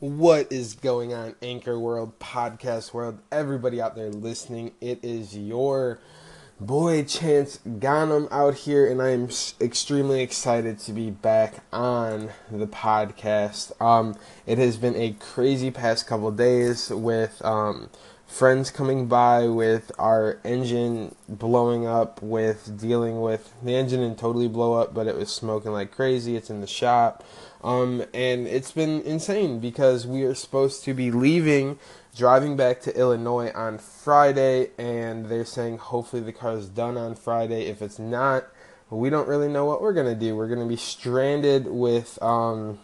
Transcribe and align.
What 0.00 0.50
is 0.50 0.76
going 0.76 1.12
on, 1.12 1.34
Anchor 1.42 1.78
World, 1.78 2.18
Podcast 2.18 2.94
World, 2.94 3.18
everybody 3.30 3.82
out 3.82 3.96
there 3.96 4.08
listening? 4.08 4.72
It 4.80 4.98
is 5.02 5.36
your 5.36 5.98
boy 6.58 7.04
Chance 7.04 7.58
Ganem 7.78 8.26
out 8.30 8.54
here, 8.54 8.90
and 8.90 9.02
I 9.02 9.10
am 9.10 9.28
extremely 9.60 10.22
excited 10.22 10.78
to 10.78 10.94
be 10.94 11.10
back 11.10 11.56
on 11.70 12.30
the 12.50 12.66
podcast. 12.66 13.78
Um, 13.78 14.16
it 14.46 14.56
has 14.56 14.78
been 14.78 14.96
a 14.96 15.16
crazy 15.20 15.70
past 15.70 16.06
couple 16.06 16.30
days 16.30 16.88
with 16.88 17.44
um, 17.44 17.90
friends 18.26 18.70
coming 18.70 19.06
by, 19.06 19.48
with 19.48 19.92
our 19.98 20.38
engine 20.44 21.14
blowing 21.28 21.86
up, 21.86 22.22
with 22.22 22.80
dealing 22.80 23.20
with 23.20 23.52
the 23.62 23.74
engine 23.74 24.00
didn't 24.00 24.18
totally 24.18 24.48
blow 24.48 24.80
up, 24.80 24.94
but 24.94 25.06
it 25.06 25.14
was 25.14 25.30
smoking 25.30 25.72
like 25.72 25.90
crazy. 25.90 26.36
It's 26.36 26.48
in 26.48 26.62
the 26.62 26.66
shop. 26.66 27.22
Um, 27.62 28.04
and 28.14 28.46
it's 28.46 28.72
been 28.72 29.02
insane 29.02 29.60
because 29.60 30.06
we 30.06 30.22
are 30.22 30.34
supposed 30.34 30.82
to 30.84 30.94
be 30.94 31.10
leaving, 31.10 31.78
driving 32.16 32.56
back 32.56 32.80
to 32.82 32.96
Illinois 32.96 33.52
on 33.54 33.78
Friday, 33.78 34.70
and 34.78 35.26
they're 35.26 35.44
saying 35.44 35.78
hopefully 35.78 36.22
the 36.22 36.32
car 36.32 36.52
is 36.52 36.68
done 36.68 36.96
on 36.96 37.14
Friday. 37.14 37.66
If 37.66 37.82
it's 37.82 37.98
not, 37.98 38.46
we 38.88 39.10
don't 39.10 39.28
really 39.28 39.48
know 39.48 39.66
what 39.66 39.82
we're 39.82 39.92
gonna 39.92 40.14
do. 40.14 40.34
We're 40.34 40.48
gonna 40.48 40.66
be 40.66 40.76
stranded 40.76 41.66
with, 41.66 42.20
um, 42.22 42.78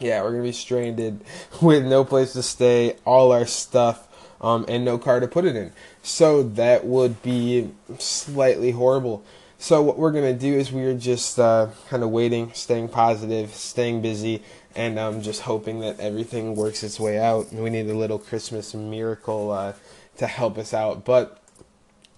yeah, 0.00 0.22
we're 0.22 0.32
gonna 0.32 0.42
be 0.42 0.52
stranded 0.52 1.22
with 1.62 1.84
no 1.84 2.04
place 2.04 2.32
to 2.32 2.42
stay, 2.42 2.96
all 3.04 3.30
our 3.30 3.46
stuff, 3.46 4.08
um, 4.40 4.64
and 4.68 4.84
no 4.84 4.98
car 4.98 5.20
to 5.20 5.28
put 5.28 5.44
it 5.44 5.54
in. 5.54 5.72
So 6.02 6.42
that 6.42 6.84
would 6.84 7.22
be 7.22 7.70
slightly 7.98 8.72
horrible. 8.72 9.22
So 9.62 9.82
what 9.82 9.98
we're 9.98 10.10
gonna 10.10 10.32
do 10.32 10.54
is 10.54 10.72
we're 10.72 10.94
just 10.94 11.38
uh, 11.38 11.68
kind 11.90 12.02
of 12.02 12.08
waiting, 12.08 12.50
staying 12.54 12.88
positive, 12.88 13.54
staying 13.54 14.00
busy, 14.00 14.42
and 14.74 14.98
um, 14.98 15.20
just 15.20 15.42
hoping 15.42 15.80
that 15.80 16.00
everything 16.00 16.56
works 16.56 16.82
its 16.82 16.98
way 16.98 17.18
out. 17.18 17.52
We 17.52 17.68
need 17.68 17.86
a 17.90 17.94
little 17.94 18.18
Christmas 18.18 18.72
miracle 18.72 19.50
uh, 19.50 19.74
to 20.16 20.26
help 20.26 20.56
us 20.56 20.72
out, 20.72 21.04
but 21.04 21.42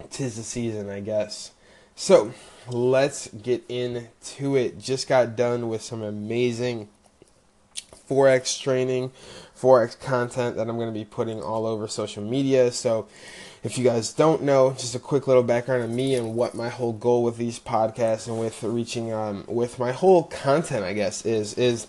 tis 0.08 0.36
the 0.36 0.44
season, 0.44 0.88
I 0.88 1.00
guess. 1.00 1.50
So 1.96 2.32
let's 2.68 3.26
get 3.26 3.64
into 3.68 4.54
it. 4.54 4.78
Just 4.78 5.08
got 5.08 5.34
done 5.34 5.68
with 5.68 5.82
some 5.82 6.00
amazing 6.00 6.90
forex 8.08 8.62
training, 8.62 9.10
forex 9.60 9.98
content 9.98 10.54
that 10.54 10.68
I'm 10.68 10.76
to 10.78 10.92
be 10.92 11.04
putting 11.04 11.42
all 11.42 11.66
over 11.66 11.88
social 11.88 12.22
media. 12.22 12.70
So 12.70 13.08
if 13.62 13.78
you 13.78 13.84
guys 13.84 14.12
don't 14.12 14.42
know, 14.42 14.72
just 14.72 14.94
a 14.94 14.98
quick 14.98 15.26
little 15.26 15.42
background 15.42 15.82
on 15.82 15.94
me 15.94 16.14
and 16.14 16.34
what 16.34 16.54
my 16.54 16.68
whole 16.68 16.92
goal 16.92 17.22
with 17.22 17.36
these 17.36 17.58
podcasts 17.58 18.26
and 18.26 18.38
with 18.38 18.62
reaching 18.62 19.12
um 19.12 19.44
with 19.46 19.78
my 19.78 19.92
whole 19.92 20.24
content, 20.24 20.84
I 20.84 20.92
guess, 20.92 21.24
is 21.24 21.54
is 21.54 21.86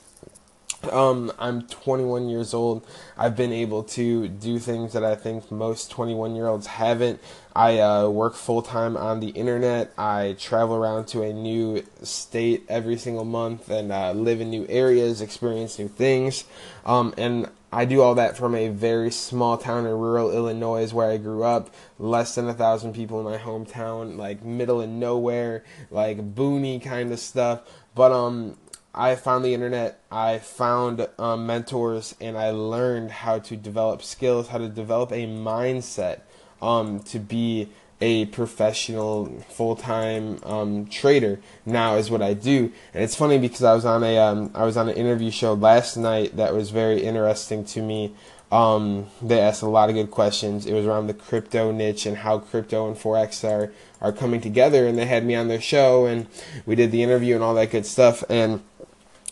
um, 0.91 1.31
I'm 1.39 1.63
21 1.63 2.29
years 2.29 2.53
old. 2.53 2.85
I've 3.17 3.35
been 3.35 3.53
able 3.53 3.83
to 3.83 4.27
do 4.27 4.59
things 4.59 4.93
that 4.93 5.03
I 5.03 5.15
think 5.15 5.51
most 5.51 5.91
21 5.91 6.35
year 6.35 6.47
olds 6.47 6.67
haven't. 6.67 7.21
I 7.55 7.79
uh, 7.79 8.09
work 8.09 8.35
full 8.35 8.61
time 8.61 8.97
on 8.97 9.19
the 9.19 9.29
internet. 9.29 9.93
I 9.97 10.35
travel 10.39 10.75
around 10.75 11.07
to 11.09 11.21
a 11.21 11.31
new 11.31 11.85
state 12.01 12.65
every 12.67 12.97
single 12.97 13.25
month 13.25 13.69
and 13.69 13.91
uh, 13.91 14.11
live 14.11 14.41
in 14.41 14.49
new 14.49 14.65
areas, 14.67 15.21
experience 15.21 15.79
new 15.79 15.87
things. 15.87 16.45
Um, 16.85 17.13
and 17.17 17.49
I 17.73 17.85
do 17.85 18.03
all 18.03 18.13
that 18.15 18.37
from 18.37 18.53
a 18.53 18.67
very 18.69 19.09
small 19.09 19.57
town 19.57 19.87
in 19.87 19.91
rural 19.93 20.31
Illinois, 20.31 20.93
where 20.93 21.09
I 21.09 21.17
grew 21.17 21.43
up. 21.43 21.73
Less 21.97 22.35
than 22.35 22.47
a 22.47 22.53
thousand 22.53 22.93
people 22.93 23.19
in 23.19 23.25
my 23.25 23.39
hometown, 23.39 24.15
like 24.15 24.43
middle 24.43 24.79
of 24.79 24.89
nowhere, 24.89 25.63
like 25.89 26.35
boony 26.35 26.79
kind 26.79 27.11
of 27.11 27.19
stuff. 27.19 27.61
But 27.95 28.11
um, 28.11 28.57
I 28.93 29.15
found 29.15 29.43
the 29.43 29.55
internet. 29.55 29.99
I 30.11 30.37
found 30.37 31.07
um, 31.17 31.47
mentors, 31.47 32.13
and 32.21 32.37
I 32.37 32.51
learned 32.51 33.09
how 33.09 33.39
to 33.39 33.55
develop 33.55 34.03
skills, 34.03 34.49
how 34.49 34.59
to 34.59 34.69
develop 34.69 35.11
a 35.11 35.25
mindset 35.25 36.21
um, 36.61 36.99
to 36.99 37.17
be 37.17 37.69
a 38.03 38.25
professional 38.25 39.27
full 39.49 39.77
time 39.77 40.37
um, 40.43 40.85
trader 40.87 41.39
now 41.65 41.95
is 41.95 42.11
what 42.11 42.21
I 42.21 42.33
do. 42.33 42.69
And 42.93 43.01
it's 43.01 43.15
funny 43.15 43.37
because 43.37 43.63
I 43.63 43.73
was 43.73 43.85
on 43.85 44.03
a 44.03 44.17
um, 44.17 44.51
I 44.53 44.65
was 44.65 44.75
on 44.75 44.89
an 44.89 44.95
interview 44.95 45.31
show 45.31 45.53
last 45.53 45.95
night 45.95 46.35
that 46.35 46.53
was 46.53 46.69
very 46.69 47.01
interesting 47.01 47.63
to 47.65 47.81
me. 47.81 48.13
Um, 48.51 49.07
they 49.21 49.39
asked 49.39 49.61
a 49.61 49.69
lot 49.69 49.87
of 49.87 49.95
good 49.95 50.11
questions. 50.11 50.65
It 50.65 50.73
was 50.73 50.85
around 50.85 51.07
the 51.07 51.13
crypto 51.13 51.71
niche 51.71 52.05
and 52.05 52.17
how 52.17 52.39
crypto 52.39 52.89
and 52.89 52.97
forex 52.97 53.41
are 53.49 53.71
are 54.01 54.11
coming 54.11 54.41
together. 54.41 54.85
And 54.85 54.97
they 54.97 55.05
had 55.05 55.25
me 55.25 55.35
on 55.35 55.47
their 55.47 55.61
show, 55.61 56.05
and 56.05 56.27
we 56.65 56.75
did 56.75 56.91
the 56.91 57.03
interview 57.03 57.35
and 57.35 57.43
all 57.43 57.53
that 57.53 57.71
good 57.71 57.85
stuff. 57.85 58.21
And 58.29 58.61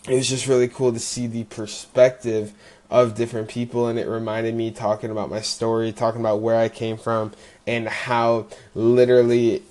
it 0.08 0.14
was 0.14 0.30
just 0.30 0.46
really 0.46 0.66
cool 0.66 0.94
to 0.94 0.98
see 0.98 1.26
the 1.26 1.44
perspective 1.44 2.54
of 2.92 3.16
different 3.16 3.48
people 3.48 3.88
and 3.88 3.98
it 3.98 4.06
reminded 4.06 4.54
me 4.54 4.70
talking 4.70 5.10
about 5.10 5.28
my 5.28 5.40
story 5.40 5.90
talking 5.90 6.20
about 6.20 6.40
where 6.40 6.56
i 6.56 6.68
came 6.68 6.96
from 6.96 7.32
and 7.66 7.88
how 7.88 8.46
literally 8.74 9.62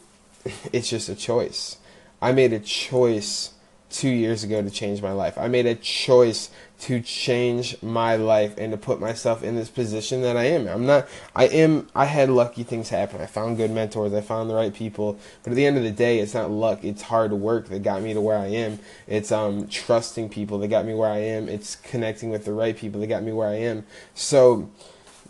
it's 0.74 0.90
just 0.90 1.09
a 1.09 1.16
choice. 1.16 1.78
I 2.22 2.31
made 2.31 2.54
a 2.54 2.60
choice 2.60 3.54
two 3.91 4.09
years 4.09 4.44
ago 4.44 4.62
to 4.62 4.69
change 4.69 5.02
my 5.02 5.12
life. 5.12 5.38
I 5.38 5.47
made 5.47 5.66
a 5.66 5.75
choice 5.75 6.50
to 6.81 7.00
change 7.00 7.81
my 7.84 8.16
life 8.16 8.56
and 8.57 8.72
to 8.72 8.78
put 8.78 9.00
myself 9.00 9.44
in 9.44 9.56
this 9.56 9.69
position 9.69 10.22
that 10.22 10.35
I 10.35 10.46
am. 10.46 10.68
I'm 10.68 10.85
not, 10.85 11.07
I 11.35 11.46
am, 11.46 11.88
I 11.94 12.06
had 12.06 12.30
lucky 12.30 12.63
things 12.63 12.90
happen. 12.90 13.22
I 13.22 13.28
found 13.28 13.57
good 13.57 13.69
mentors. 13.69 14.13
I 14.13 14.22
found 14.22 14.50
the 14.50 14.56
right 14.56 14.74
people. 14.74 15.19
But 15.44 15.51
at 15.51 15.56
the 15.56 15.66
end 15.66 15.78
of 15.78 15.84
the 15.84 15.91
day, 15.91 16.19
it's 16.19 16.34
not 16.34 16.50
luck. 16.50 16.84
It's 16.84 17.03
hard 17.03 17.34
work 17.34 17.68
that 17.68 17.84
got 17.84 18.01
me 18.01 18.13
to 18.13 18.22
where 18.22 18.38
I 18.38 18.47
am. 18.47 18.80
It's, 19.07 19.31
um, 19.31 19.68
trusting 19.68 20.30
people 20.30 20.57
that 20.59 20.69
got 20.69 20.85
me 20.85 20.96
where 20.96 21.09
I 21.09 21.19
am. 21.19 21.47
It's 21.47 21.75
connecting 21.75 22.31
with 22.31 22.46
the 22.46 22.53
right 22.53 22.75
people 22.75 23.00
that 23.01 23.07
got 23.07 23.22
me 23.22 23.31
where 23.31 23.50
I 23.50 23.56
am. 23.56 23.85
So, 24.16 24.72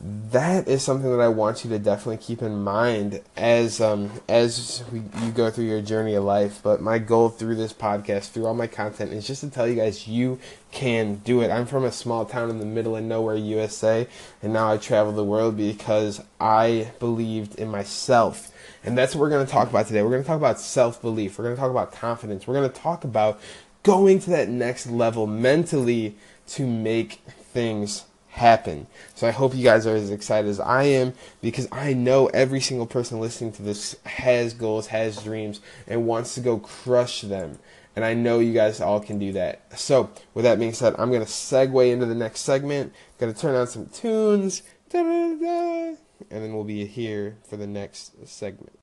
that 0.04 0.68
is 0.68 0.82
something 0.82 1.12
that 1.12 1.22
I 1.22 1.28
want 1.28 1.64
you 1.64 1.70
to 1.70 1.78
definitely 1.78 2.18
keep 2.18 2.42
in 2.42 2.64
mind 2.64 3.22
as 3.38 3.80
um, 3.80 4.10
as 4.28 4.84
we, 4.92 5.04
you 5.24 5.32
go 5.32 5.52
through 5.52 5.66
your 5.66 5.82
journey 5.82 6.16
of 6.16 6.24
life. 6.24 6.60
But 6.64 6.82
my 6.82 6.98
goal 6.98 7.30
through 7.30 7.56
this 7.56 7.72
podcast, 7.72 8.30
through 8.30 8.48
all 8.48 8.56
my 8.56 8.66
content, 8.66 9.14
is 9.14 9.28
just 9.28 9.42
to 9.42 9.50
tell 9.52 9.68
you 9.68 9.76
guys 9.76 10.08
you 10.08 10.40
can 10.72 11.16
do 11.18 11.42
it. 11.42 11.52
I'm 11.52 11.68
from 11.68 11.84
a 11.84 11.92
small 11.92 12.26
town 12.26 12.50
in 12.50 12.58
the 12.58 12.66
middle 12.66 12.96
of 12.96 13.04
nowhere, 13.04 13.36
USA, 13.36 14.08
and 14.42 14.54
now 14.54 14.72
I 14.72 14.78
travel 14.78 15.12
the 15.12 15.24
world 15.24 15.56
because 15.56 16.24
I 16.40 16.92
believed 17.00 17.56
in 17.56 17.68
myself. 17.68 18.52
And 18.84 18.98
that's 18.98 19.14
what 19.14 19.22
we're 19.22 19.30
going 19.30 19.46
to 19.46 19.52
talk 19.52 19.70
about 19.70 19.86
today. 19.86 20.02
We're 20.02 20.10
going 20.10 20.24
to 20.24 20.28
talk 20.28 20.38
about 20.38 20.60
self 20.60 21.00
belief. 21.00 21.38
We're 21.38 21.46
going 21.46 21.56
to 21.56 21.62
talk 21.62 21.70
about 21.70 21.92
confidence. 21.92 22.48
We're 22.48 22.56
going 22.56 22.72
to 22.72 22.82
talk 22.82 23.04
about 23.04 23.40
going 23.84 24.20
to 24.22 24.32
that 24.32 24.50
next 24.50 24.88
level 24.88 25.28
mentally 25.28 26.16
to 26.48 26.66
make 26.66 27.22
things 27.54 28.06
happen. 28.32 28.88
So 29.14 29.28
I 29.28 29.32
hope 29.32 29.56
you 29.56 29.64
guys 29.64 29.86
are 29.86 29.96
as 29.96 30.10
excited 30.10 30.50
as 30.50 30.60
I 30.60 30.84
am 30.84 31.14
because 31.42 31.68
I 31.72 31.94
know 31.94 32.28
every 32.28 32.62
single 32.62 32.86
person 32.86 33.20
listening 33.20 33.52
to 33.54 33.62
this 33.62 33.96
has 34.06 34.54
goals, 34.54 34.88
has 34.88 35.22
dreams, 35.24 35.60
and 35.88 36.08
wants 36.08 36.34
to 36.36 36.42
go 36.42 36.58
crush 36.58 37.22
them. 37.22 37.60
And 37.96 38.06
I 38.06 38.14
know 38.14 38.40
you 38.40 38.54
guys 38.54 38.80
all 38.80 39.02
can 39.02 39.20
do 39.20 39.34
that. 39.34 39.78
So, 39.78 40.10
with 40.34 40.46
that 40.46 40.60
being 40.60 40.74
said, 40.74 40.96
I'm 40.98 41.10
going 41.10 41.26
to 41.26 41.28
segue 41.28 41.92
into 41.92 42.06
the 42.06 42.16
next 42.16 42.42
segment. 42.42 42.94
Going 43.20 43.34
to 43.34 43.40
turn 43.40 43.56
on 43.56 43.68
some 43.68 43.88
tunes, 43.88 44.64
and 44.94 46.44
then 46.44 46.54
we'll 46.54 46.64
be 46.64 46.86
here 46.86 47.38
for 47.44 47.58
the 47.58 47.68
next 47.68 48.28
segment. 48.28 48.81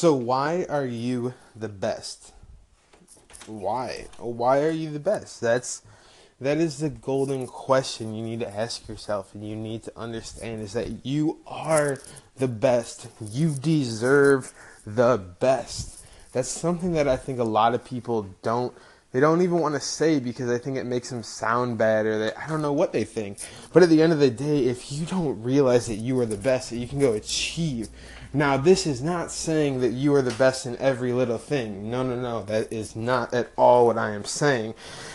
So 0.00 0.14
why 0.14 0.64
are 0.70 0.86
you 0.86 1.34
the 1.54 1.68
best? 1.68 2.32
Why? 3.44 4.06
Why 4.16 4.62
are 4.62 4.70
you 4.70 4.90
the 4.90 4.98
best? 4.98 5.42
That's 5.42 5.82
that 6.40 6.56
is 6.56 6.78
the 6.78 6.88
golden 6.88 7.46
question 7.46 8.14
you 8.14 8.24
need 8.24 8.40
to 8.40 8.48
ask 8.48 8.88
yourself 8.88 9.34
and 9.34 9.46
you 9.46 9.54
need 9.54 9.82
to 9.82 9.92
understand 9.98 10.62
is 10.62 10.72
that 10.72 11.04
you 11.04 11.40
are 11.46 11.98
the 12.36 12.48
best. 12.48 13.08
You 13.20 13.50
deserve 13.50 14.54
the 14.86 15.18
best. 15.18 16.02
That's 16.32 16.48
something 16.48 16.94
that 16.94 17.06
I 17.06 17.18
think 17.18 17.38
a 17.38 17.44
lot 17.44 17.74
of 17.74 17.84
people 17.84 18.26
don't 18.40 18.72
they 19.12 19.20
don't 19.20 19.42
even 19.42 19.58
want 19.58 19.74
to 19.74 19.80
say 19.80 20.18
because 20.18 20.48
I 20.48 20.56
think 20.56 20.78
it 20.78 20.86
makes 20.86 21.10
them 21.10 21.22
sound 21.22 21.76
bad 21.76 22.06
or 22.06 22.18
they 22.18 22.32
I 22.32 22.48
don't 22.48 22.62
know 22.62 22.72
what 22.72 22.94
they 22.94 23.04
think. 23.04 23.36
But 23.74 23.82
at 23.82 23.90
the 23.90 24.00
end 24.00 24.14
of 24.14 24.18
the 24.18 24.30
day, 24.30 24.64
if 24.64 24.90
you 24.92 25.04
don't 25.04 25.42
realize 25.42 25.88
that 25.88 25.96
you 25.96 26.18
are 26.20 26.26
the 26.26 26.38
best 26.38 26.70
that 26.70 26.78
you 26.78 26.88
can 26.88 27.00
go 27.00 27.12
achieve 27.12 27.90
now, 28.32 28.56
this 28.56 28.86
is 28.86 29.02
not 29.02 29.32
saying 29.32 29.80
that 29.80 29.90
you 29.90 30.14
are 30.14 30.22
the 30.22 30.30
best 30.30 30.64
in 30.64 30.76
every 30.76 31.12
little 31.12 31.38
thing. 31.38 31.90
No, 31.90 32.04
no, 32.04 32.14
no. 32.14 32.42
That 32.42 32.72
is 32.72 32.94
not 32.94 33.34
at 33.34 33.50
all 33.56 33.86
what 33.86 33.98
I 33.98 34.10
am 34.10 34.24
saying. 34.24 34.74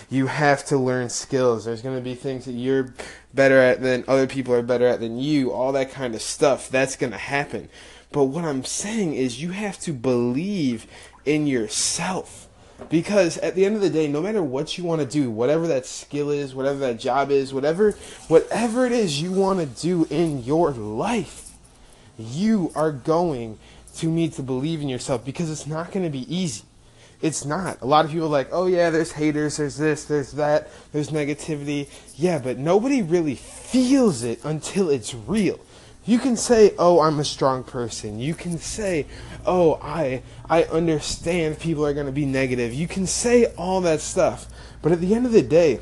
You 0.09 0.27
have 0.27 0.65
to 0.65 0.77
learn 0.77 1.09
skills. 1.09 1.63
There's 1.63 1.81
going 1.81 1.95
to 1.95 2.01
be 2.01 2.15
things 2.15 2.43
that 2.43 2.51
you're 2.51 2.93
better 3.33 3.57
at 3.57 3.81
than 3.81 4.03
other 4.07 4.27
people 4.27 4.53
are 4.53 4.61
better 4.61 4.85
at 4.85 4.99
than 4.99 5.17
you, 5.17 5.53
all 5.53 5.71
that 5.71 5.91
kind 5.91 6.13
of 6.13 6.21
stuff. 6.21 6.69
That's 6.69 6.97
going 6.97 7.13
to 7.13 7.17
happen. 7.17 7.69
But 8.11 8.25
what 8.25 8.43
I'm 8.43 8.65
saying 8.65 9.13
is 9.13 9.41
you 9.41 9.51
have 9.51 9.79
to 9.81 9.93
believe 9.93 10.85
in 11.23 11.47
yourself. 11.47 12.49
Because 12.89 13.37
at 13.37 13.55
the 13.55 13.65
end 13.65 13.75
of 13.75 13.81
the 13.81 13.89
day, 13.89 14.09
no 14.09 14.21
matter 14.21 14.43
what 14.43 14.77
you 14.77 14.83
want 14.83 14.99
to 14.99 15.07
do, 15.07 15.31
whatever 15.31 15.67
that 15.67 15.85
skill 15.85 16.29
is, 16.29 16.53
whatever 16.53 16.79
that 16.79 16.99
job 16.99 17.31
is, 17.31 17.53
whatever 17.53 17.91
whatever 18.27 18.85
it 18.85 18.91
is 18.91 19.21
you 19.21 19.31
want 19.31 19.59
to 19.59 19.81
do 19.81 20.05
in 20.09 20.43
your 20.43 20.71
life, 20.71 21.44
you 22.17 22.71
are 22.75 22.91
going 22.91 23.59
to 23.97 24.07
need 24.07 24.33
to 24.33 24.43
believe 24.43 24.81
in 24.81 24.89
yourself 24.89 25.23
because 25.23 25.49
it's 25.49 25.67
not 25.67 25.91
going 25.91 26.05
to 26.05 26.11
be 26.11 26.33
easy. 26.33 26.63
It's 27.21 27.45
not. 27.45 27.81
A 27.81 27.85
lot 27.85 28.05
of 28.05 28.11
people 28.11 28.27
are 28.27 28.29
like, 28.29 28.49
oh 28.51 28.67
yeah, 28.67 28.89
there's 28.89 29.13
haters, 29.13 29.57
there's 29.57 29.77
this, 29.77 30.05
there's 30.05 30.33
that, 30.33 30.69
there's 30.91 31.09
negativity. 31.09 31.89
Yeah, 32.15 32.39
but 32.39 32.57
nobody 32.57 33.01
really 33.01 33.35
feels 33.35 34.23
it 34.23 34.43
until 34.43 34.89
it's 34.89 35.13
real. 35.13 35.59
You 36.05 36.19
can 36.19 36.37
say, 36.37 36.73
"Oh, 36.77 37.01
I'm 37.01 37.19
a 37.19 37.25
strong 37.25 37.63
person." 37.63 38.19
You 38.19 38.35
can 38.35 38.59
say, 38.59 39.07
"Oh, 39.43 39.79
I 39.81 40.21
I 40.47 40.65
understand 40.65 41.59
people 41.59 41.85
are 41.85 41.95
going 41.95 42.05
to 42.05 42.11
be 42.11 42.27
negative." 42.27 42.73
You 42.75 42.87
can 42.87 43.07
say 43.07 43.45
all 43.57 43.81
that 43.81 44.01
stuff. 44.01 44.45
But 44.83 44.91
at 44.91 45.01
the 45.01 45.15
end 45.15 45.25
of 45.25 45.31
the 45.31 45.41
day, 45.41 45.79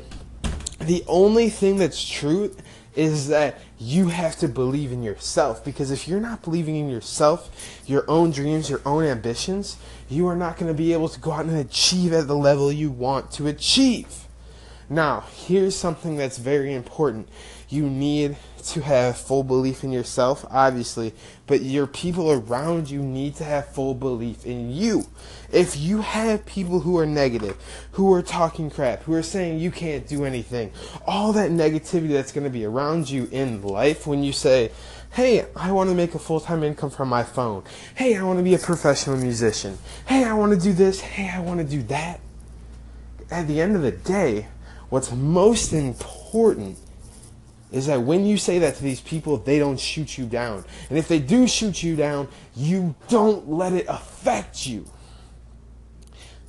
the 0.80 1.04
only 1.06 1.50
thing 1.50 1.76
that's 1.76 2.02
true 2.08 2.56
is 2.96 3.28
that 3.28 3.58
you 3.78 4.08
have 4.08 4.36
to 4.36 4.48
believe 4.48 4.92
in 4.92 5.02
yourself 5.02 5.64
because 5.64 5.90
if 5.90 6.06
you're 6.06 6.20
not 6.20 6.42
believing 6.42 6.76
in 6.76 6.88
yourself, 6.88 7.80
your 7.86 8.04
own 8.08 8.30
dreams, 8.30 8.70
your 8.70 8.80
own 8.86 9.04
ambitions, 9.04 9.76
you 10.08 10.26
are 10.26 10.36
not 10.36 10.56
going 10.56 10.68
to 10.68 10.76
be 10.76 10.92
able 10.92 11.08
to 11.08 11.20
go 11.20 11.32
out 11.32 11.44
and 11.44 11.56
achieve 11.56 12.12
at 12.12 12.26
the 12.26 12.36
level 12.36 12.70
you 12.70 12.90
want 12.90 13.30
to 13.32 13.46
achieve. 13.46 14.26
Now, 14.88 15.24
here's 15.34 15.74
something 15.74 16.16
that's 16.16 16.38
very 16.38 16.74
important. 16.74 17.28
You 17.68 17.88
need 17.88 18.36
to 18.64 18.80
have 18.80 19.16
full 19.16 19.44
belief 19.44 19.84
in 19.84 19.92
yourself, 19.92 20.44
obviously, 20.50 21.12
but 21.46 21.62
your 21.62 21.86
people 21.86 22.32
around 22.32 22.90
you 22.90 23.02
need 23.02 23.36
to 23.36 23.44
have 23.44 23.68
full 23.68 23.94
belief 23.94 24.46
in 24.46 24.70
you. 24.70 25.06
If 25.52 25.76
you 25.76 26.00
have 26.00 26.46
people 26.46 26.80
who 26.80 26.98
are 26.98 27.06
negative, 27.06 27.56
who 27.92 28.12
are 28.14 28.22
talking 28.22 28.70
crap, 28.70 29.02
who 29.02 29.12
are 29.12 29.22
saying 29.22 29.58
you 29.58 29.70
can't 29.70 30.06
do 30.06 30.24
anything, 30.24 30.72
all 31.06 31.32
that 31.34 31.50
negativity 31.50 32.08
that's 32.08 32.32
going 32.32 32.44
to 32.44 32.50
be 32.50 32.64
around 32.64 33.10
you 33.10 33.28
in 33.30 33.62
life 33.62 34.06
when 34.06 34.24
you 34.24 34.32
say, 34.32 34.70
Hey, 35.12 35.46
I 35.54 35.70
want 35.70 35.90
to 35.90 35.94
make 35.94 36.16
a 36.16 36.18
full 36.18 36.40
time 36.40 36.64
income 36.64 36.90
from 36.90 37.08
my 37.08 37.22
phone. 37.22 37.62
Hey, 37.94 38.16
I 38.16 38.22
want 38.24 38.40
to 38.40 38.42
be 38.42 38.54
a 38.54 38.58
professional 38.58 39.16
musician. 39.16 39.78
Hey, 40.06 40.24
I 40.24 40.32
want 40.32 40.52
to 40.52 40.58
do 40.58 40.72
this. 40.72 41.00
Hey, 41.00 41.30
I 41.32 41.38
want 41.40 41.60
to 41.60 41.64
do 41.64 41.82
that. 41.84 42.18
At 43.30 43.46
the 43.46 43.60
end 43.60 43.76
of 43.76 43.82
the 43.82 43.92
day, 43.92 44.48
what's 44.88 45.12
most 45.12 45.72
important 45.72 46.78
is 47.74 47.86
that 47.86 48.02
when 48.02 48.24
you 48.24 48.38
say 48.38 48.60
that 48.60 48.76
to 48.76 48.82
these 48.84 49.00
people, 49.00 49.36
they 49.36 49.58
don't 49.58 49.80
shoot 49.80 50.16
you 50.16 50.26
down. 50.26 50.64
And 50.88 50.96
if 50.96 51.08
they 51.08 51.18
do 51.18 51.48
shoot 51.48 51.82
you 51.82 51.96
down, 51.96 52.28
you 52.54 52.94
don't 53.08 53.50
let 53.50 53.72
it 53.72 53.86
affect 53.88 54.64
you. 54.64 54.86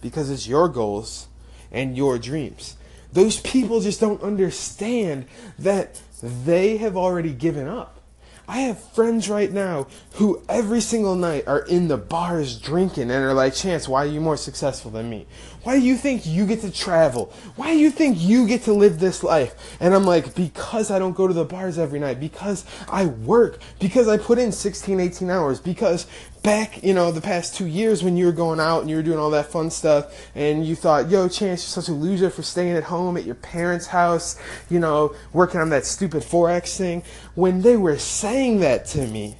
Because 0.02 0.30
it's 0.30 0.48
your 0.48 0.70
goals 0.70 1.28
and 1.72 1.98
your 1.98 2.20
dreams. 2.20 2.78
Those 3.12 3.40
people 3.40 3.82
just 3.82 4.00
don't 4.00 4.22
understand 4.22 5.26
that 5.58 6.00
they 6.22 6.78
have 6.78 6.96
already 6.96 7.34
given 7.34 7.68
up. 7.68 8.00
I 8.48 8.60
have 8.60 8.80
friends 8.94 9.28
right 9.28 9.52
now 9.52 9.88
who 10.14 10.44
every 10.48 10.82
single 10.82 11.16
night 11.16 11.48
are 11.48 11.62
in 11.62 11.88
the 11.88 11.98
bars 11.98 12.60
drinking 12.60 13.10
and 13.10 13.24
are 13.24 13.34
like, 13.34 13.56
Chance, 13.56 13.88
why 13.88 14.04
are 14.04 14.08
you 14.08 14.22
more 14.22 14.38
successful 14.38 14.92
than 14.92 15.10
me? 15.10 15.26
Why 15.66 15.80
do 15.80 15.84
you 15.84 15.96
think 15.98 16.28
you 16.28 16.46
get 16.46 16.62
to 16.62 16.72
travel? 16.72 17.34
Why 17.56 17.74
do 17.74 17.80
you 17.80 17.90
think 17.90 18.18
you 18.20 18.48
get 18.48 18.62
to 18.66 18.74
live 18.74 19.00
this 19.00 19.24
life? 19.24 19.76
And 19.80 19.96
I'm 19.96 20.06
like, 20.06 20.36
because 20.36 20.92
I 20.92 21.00
don't 21.00 21.16
go 21.16 21.28
to 21.28 21.34
the 21.34 21.44
bars 21.44 21.80
every 21.80 21.98
night, 21.98 22.20
because 22.20 22.66
I 22.88 23.08
work, 23.08 23.60
because 23.80 24.08
I 24.08 24.18
put 24.18 24.38
in 24.38 24.52
16, 24.52 25.00
18 25.00 25.32
hours, 25.32 25.60
because 25.60 26.06
back, 26.44 26.84
you 26.84 26.94
know, 26.94 27.12
the 27.12 27.20
past 27.20 27.56
two 27.56 27.66
years 27.66 28.04
when 28.04 28.16
you 28.16 28.28
were 28.28 28.32
going 28.32 28.60
out 28.60 28.82
and 28.82 28.92
you 28.92 28.96
were 28.96 29.02
doing 29.02 29.18
all 29.18 29.32
that 29.32 29.48
fun 29.48 29.72
stuff 29.72 30.30
and 30.36 30.68
you 30.68 30.76
thought, 30.76 31.10
yo, 31.10 31.28
Chance, 31.28 31.64
you're 31.64 31.84
such 31.84 31.90
a 31.90 31.94
loser 31.94 32.30
for 32.30 32.44
staying 32.44 32.78
at 32.78 32.84
home 32.84 33.18
at 33.18 33.26
your 33.26 33.34
parents' 33.34 33.88
house, 33.88 34.40
you 34.70 34.80
know, 34.80 35.16
working 35.34 35.60
on 35.60 35.72
that 35.72 35.84
stupid 35.84 36.22
Forex 36.22 36.78
thing. 36.78 37.02
When 37.34 37.64
they 37.64 37.76
were 37.76 37.98
saying 37.98 38.60
that 38.60 38.86
to 38.90 39.08
me, 39.08 39.38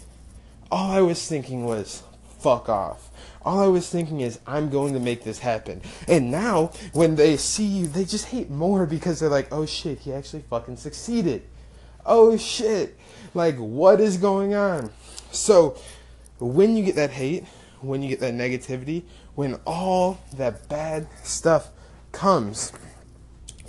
all 0.72 0.90
I 0.90 1.02
was 1.02 1.30
thinking 1.30 1.66
was, 1.66 2.02
fuck 2.40 2.68
off. 2.68 3.12
All 3.46 3.60
I 3.60 3.68
was 3.68 3.88
thinking 3.88 4.22
is, 4.22 4.40
I'm 4.48 4.70
going 4.70 4.94
to 4.94 5.00
make 5.00 5.24
this 5.24 5.38
happen. 5.38 5.82
And 6.08 6.32
now, 6.32 6.72
when 6.94 7.16
they 7.16 7.38
see 7.38 7.66
you, 7.66 7.88
they 7.88 8.04
just 8.04 8.26
hate 8.26 8.50
more 8.50 8.88
because 8.88 9.20
they're 9.20 9.30
like, 9.30 9.50
oh 9.52 9.68
shit, 9.68 10.00
he 10.00 10.12
actually 10.12 10.44
fucking 10.50 10.78
succeeded. 10.78 11.44
Oh 12.06 12.38
shit. 12.38 12.98
Like, 13.36 13.56
what 13.58 14.02
is 14.02 14.18
going 14.18 14.56
on? 14.56 14.90
So, 15.32 15.78
when 16.40 16.76
you 16.76 16.84
get 16.84 16.96
that 16.96 17.12
hate, 17.12 17.46
when 17.82 18.02
you 18.02 18.10
get 18.10 18.20
that 18.22 18.34
negativity, 18.34 19.04
when 19.36 19.60
all 19.66 20.20
that 20.38 20.68
bad 20.68 21.08
stuff 21.24 21.70
comes, 22.12 22.72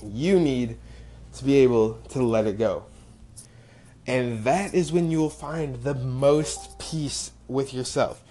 you 0.03 0.41
need 0.41 0.79
to 1.35 1.45
be 1.45 1.57
able 1.57 1.95
to 2.11 2.23
let 2.23 2.47
it 2.47 2.59
go. 2.59 2.85
And 4.07 4.45
that 4.45 4.73
is 4.73 4.93
when 4.93 5.11
you 5.11 5.19
will 5.19 5.31
find 5.31 5.83
the 5.83 5.95
most 5.95 6.79
peace 6.79 7.33
with 7.49 7.75
yourself. 7.75 8.23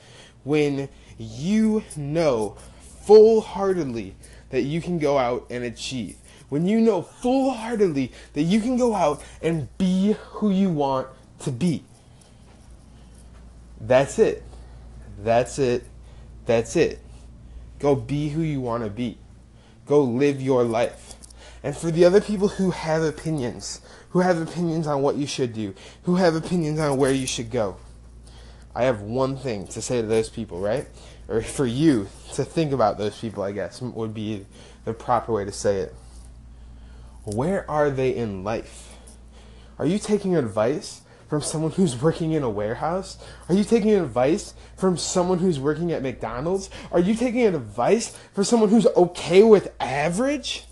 When 0.43 0.89
you 1.17 1.83
know 1.95 2.57
full 2.79 3.41
heartedly 3.41 4.15
that 4.49 4.61
you 4.61 4.81
can 4.81 4.99
go 4.99 5.17
out 5.17 5.45
and 5.49 5.63
achieve. 5.63 6.17
When 6.49 6.67
you 6.67 6.79
know 6.79 7.01
full 7.01 7.51
heartedly 7.51 8.11
that 8.33 8.43
you 8.43 8.61
can 8.61 8.77
go 8.77 8.95
out 8.95 9.23
and 9.41 9.67
be 9.77 10.15
who 10.19 10.51
you 10.51 10.69
want 10.69 11.07
to 11.39 11.51
be. 11.51 11.83
That's 13.81 14.19
it. 14.19 14.43
That's 15.19 15.59
it. 15.59 15.83
That's 16.45 16.75
it. 16.75 16.99
Go 17.79 17.95
be 17.95 18.29
who 18.29 18.41
you 18.41 18.61
want 18.61 18.83
to 18.83 18.89
be. 18.89 19.17
Go 19.85 20.01
live 20.01 20.41
your 20.41 20.63
life. 20.63 21.15
And 21.63 21.75
for 21.75 21.91
the 21.91 22.05
other 22.05 22.21
people 22.21 22.47
who 22.47 22.71
have 22.71 23.01
opinions, 23.01 23.81
who 24.09 24.19
have 24.19 24.39
opinions 24.39 24.87
on 24.87 25.01
what 25.01 25.15
you 25.15 25.27
should 25.27 25.53
do, 25.53 25.73
who 26.03 26.15
have 26.15 26.35
opinions 26.35 26.79
on 26.79 26.97
where 26.97 27.11
you 27.11 27.27
should 27.27 27.51
go, 27.51 27.77
I 28.75 28.83
have 28.83 29.01
one 29.01 29.37
thing 29.37 29.67
to 29.67 29.81
say 29.81 30.01
to 30.01 30.07
those 30.07 30.29
people, 30.29 30.59
right? 30.59 30.87
Or 31.29 31.41
for 31.41 31.65
you 31.65 32.09
to 32.33 32.43
think 32.43 32.73
about 32.73 32.97
those 32.97 33.17
people, 33.17 33.41
I 33.41 33.53
guess, 33.53 33.81
would 33.81 34.13
be 34.13 34.45
the 34.83 34.93
proper 34.93 35.31
way 35.31 35.45
to 35.45 35.51
say 35.51 35.77
it. 35.77 35.95
Where 37.23 37.69
are 37.71 37.89
they 37.89 38.13
in 38.13 38.43
life? 38.43 38.95
Are 39.79 39.85
you 39.85 39.97
taking 39.97 40.35
advice 40.35 41.01
from 41.29 41.41
someone 41.41 41.71
who's 41.71 41.99
working 41.99 42.33
in 42.33 42.43
a 42.43 42.49
warehouse? 42.49 43.17
Are 43.49 43.55
you 43.55 43.63
taking 43.63 43.93
advice 43.95 44.53
from 44.77 44.97
someone 44.97 45.39
who's 45.39 45.59
working 45.59 45.91
at 45.91 46.03
McDonald's? 46.03 46.69
Are 46.91 46.99
you 46.99 47.15
taking 47.15 47.47
advice 47.47 48.15
from 48.33 48.43
someone 48.43 48.69
who's 48.69 48.85
okay 48.87 49.41
with 49.41 49.73
average? 49.79 50.65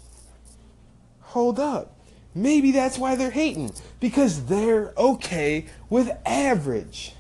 Hold 1.22 1.60
up. 1.60 1.98
Maybe 2.36 2.72
that's 2.72 2.98
why 2.98 3.16
they're 3.16 3.32
hating. 3.32 3.72
Because 4.00 4.46
they're 4.46 4.94
okay 4.98 5.66
with 5.90 6.12
average. 6.26 7.14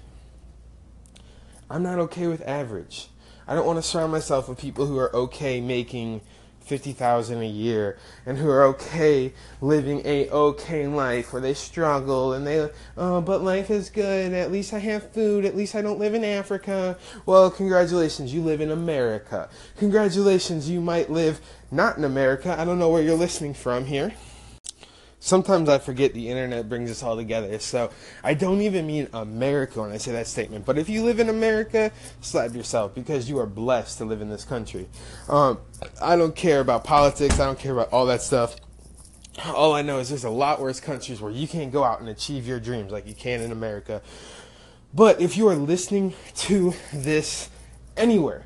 I'm 1.69 1.83
not 1.83 1.99
okay 1.99 2.27
with 2.27 2.41
average. 2.47 3.07
I 3.47 3.55
don't 3.55 3.65
want 3.65 3.77
to 3.77 3.83
surround 3.83 4.11
myself 4.11 4.47
with 4.47 4.57
people 4.57 4.85
who 4.85 4.97
are 4.97 5.13
okay 5.15 5.59
making 5.59 6.21
fifty 6.61 6.93
thousand 6.93 7.41
a 7.41 7.47
year 7.47 7.97
and 8.25 8.37
who 8.37 8.49
are 8.49 8.63
okay 8.63 9.33
living 9.59 10.01
a 10.05 10.29
okay 10.29 10.87
life 10.87 11.33
where 11.33 11.41
they 11.41 11.53
struggle 11.53 12.31
and 12.31 12.47
they 12.47 12.69
oh 12.95 13.19
but 13.21 13.43
life 13.43 13.69
is 13.69 13.89
good. 13.89 14.31
At 14.31 14.51
least 14.51 14.73
i 14.73 14.79
have 14.79 15.11
food. 15.11 15.43
At 15.45 15.57
least 15.57 15.75
i 15.75 15.81
don't 15.81 15.99
live 15.99 16.13
in 16.13 16.23
africa. 16.23 16.97
Well 17.25 17.51
congratulations 17.51 18.33
you 18.33 18.41
live 18.41 18.61
in 18.61 18.71
america. 18.71 19.49
Congratulations 19.77 20.69
you 20.69 20.79
might 20.79 21.09
live 21.09 21.41
not 21.69 21.97
in 21.97 22.05
america. 22.05 22.55
I 22.57 22.63
don't 22.63 22.79
know 22.79 22.89
where 22.89 23.01
you're 23.01 23.15
listening 23.15 23.53
from 23.53 23.85
here 23.85 24.13
Sometimes 25.23 25.69
I 25.69 25.77
forget 25.77 26.13
the 26.13 26.27
internet 26.27 26.67
brings 26.67 26.91
us 26.91 27.01
all 27.01 27.15
together. 27.15 27.57
So 27.59 27.91
I 28.25 28.33
don't 28.33 28.59
even 28.59 28.85
mean 28.85 29.07
America 29.13 29.79
when 29.79 29.89
I 29.89 29.95
say 29.95 30.11
that 30.11 30.27
statement. 30.27 30.65
But 30.65 30.77
if 30.77 30.89
you 30.89 31.01
live 31.01 31.17
in 31.17 31.29
America, 31.29 31.93
slap 32.19 32.53
yourself 32.53 32.93
because 32.93 33.29
you 33.29 33.39
are 33.39 33.45
blessed 33.45 33.99
to 33.99 34.05
live 34.05 34.19
in 34.19 34.29
this 34.29 34.43
country. 34.43 34.85
Um, 35.29 35.59
I 36.01 36.17
don't 36.17 36.35
care 36.35 36.59
about 36.59 36.83
politics. 36.83 37.39
I 37.39 37.45
don't 37.45 37.57
care 37.57 37.71
about 37.71 37.93
all 37.93 38.05
that 38.07 38.21
stuff. 38.21 38.57
All 39.45 39.73
I 39.73 39.81
know 39.81 39.99
is 39.99 40.09
there's 40.09 40.25
a 40.25 40.29
lot 40.29 40.59
worse 40.59 40.81
countries 40.81 41.21
where 41.21 41.31
you 41.31 41.47
can't 41.47 41.71
go 41.71 41.85
out 41.85 42.01
and 42.01 42.09
achieve 42.09 42.45
your 42.45 42.59
dreams 42.59 42.91
like 42.91 43.07
you 43.07 43.15
can 43.15 43.39
in 43.39 43.53
America. 43.53 44.01
But 44.93 45.21
if 45.21 45.37
you 45.37 45.47
are 45.47 45.55
listening 45.55 46.15
to 46.35 46.73
this 46.91 47.49
anywhere, 47.95 48.43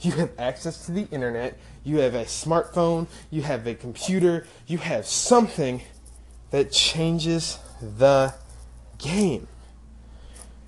you 0.00 0.10
have 0.12 0.32
access 0.36 0.84
to 0.86 0.92
the 0.92 1.06
internet, 1.12 1.56
you 1.84 1.98
have 1.98 2.16
a 2.16 2.24
smartphone, 2.24 3.06
you 3.30 3.42
have 3.42 3.68
a 3.68 3.74
computer, 3.76 4.48
you 4.66 4.78
have 4.78 5.06
something 5.06 5.80
that 6.50 6.72
changes 6.72 7.58
the 7.80 8.34
game. 8.98 9.46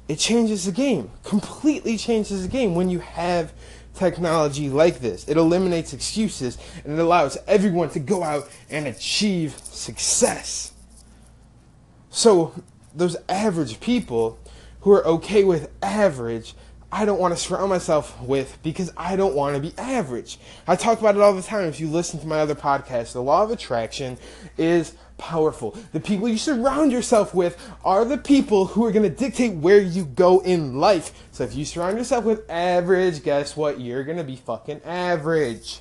It 0.08 0.18
changes 0.18 0.64
the 0.64 0.72
game, 0.72 1.10
completely 1.22 1.96
changes 1.96 2.42
the 2.42 2.48
game 2.48 2.74
when 2.74 2.90
you 2.90 2.98
have 2.98 3.52
technology 3.94 4.68
like 4.68 5.00
this. 5.00 5.28
It 5.28 5.36
eliminates 5.36 5.92
excuses 5.92 6.58
and 6.84 6.94
it 6.94 6.98
allows 6.98 7.38
everyone 7.46 7.90
to 7.90 8.00
go 8.00 8.22
out 8.22 8.48
and 8.68 8.86
achieve 8.86 9.56
success. 9.58 10.72
So, 12.10 12.54
those 12.92 13.16
average 13.28 13.78
people 13.78 14.38
who 14.80 14.90
are 14.90 15.06
okay 15.06 15.44
with 15.44 15.70
average, 15.80 16.54
I 16.90 17.04
don't 17.04 17.20
want 17.20 17.32
to 17.36 17.40
surround 17.40 17.68
myself 17.70 18.20
with 18.20 18.58
because 18.64 18.90
I 18.96 19.14
don't 19.14 19.34
want 19.34 19.54
to 19.54 19.62
be 19.62 19.72
average. 19.78 20.38
I 20.66 20.74
talk 20.74 20.98
about 20.98 21.14
it 21.14 21.20
all 21.20 21.32
the 21.32 21.42
time. 21.42 21.66
If 21.66 21.78
you 21.78 21.88
listen 21.88 22.18
to 22.18 22.26
my 22.26 22.40
other 22.40 22.56
podcasts, 22.56 23.12
the 23.12 23.22
law 23.22 23.44
of 23.44 23.52
attraction 23.52 24.18
is 24.58 24.96
powerful. 25.20 25.76
The 25.92 26.00
people 26.00 26.28
you 26.28 26.38
surround 26.38 26.90
yourself 26.90 27.34
with 27.34 27.56
are 27.84 28.04
the 28.04 28.18
people 28.18 28.64
who 28.66 28.84
are 28.86 28.90
going 28.90 29.08
to 29.08 29.14
dictate 29.14 29.54
where 29.54 29.78
you 29.78 30.06
go 30.06 30.40
in 30.40 30.80
life. 30.80 31.12
So 31.30 31.44
if 31.44 31.54
you 31.54 31.64
surround 31.64 31.98
yourself 31.98 32.24
with 32.24 32.50
average, 32.50 33.22
guess 33.22 33.56
what? 33.56 33.78
You're 33.78 34.02
going 34.02 34.16
to 34.16 34.24
be 34.24 34.36
fucking 34.36 34.80
average. 34.82 35.80